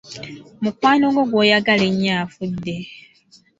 Mukwano 0.63 1.05
gwo 1.13 1.23
gw'oyagala 1.31 1.83
ennyo 1.89 2.11
afudde! 2.23 2.75